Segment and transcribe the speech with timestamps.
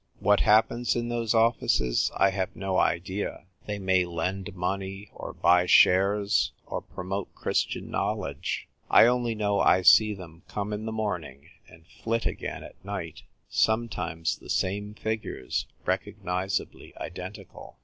[0.19, 5.67] What happens in those offices I have no idea: they may lend money, or buy
[5.67, 8.67] shares, or promote Christian know ledge.
[8.89, 13.21] I only know I see them come in the morning and flit again at night,
[13.47, 17.77] sometimes the same figures, recognisably identical.